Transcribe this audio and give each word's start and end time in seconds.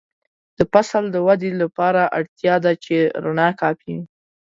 د 0.57 0.59
فصل 0.71 1.03
د 1.11 1.15
ودې 1.27 1.51
لپاره 1.61 2.01
اړتیا 2.17 2.55
ده 2.65 2.71
چې 2.83 2.95
رڼا 3.23 3.49
کافي 3.61 3.91
وي. 3.97 4.01